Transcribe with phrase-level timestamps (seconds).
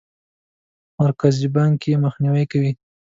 [1.01, 2.71] مرکزي بانک یې مخنیوی کوي.